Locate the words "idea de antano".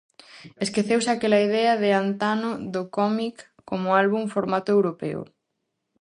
1.47-2.51